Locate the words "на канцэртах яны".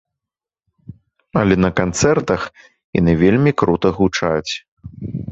1.65-3.13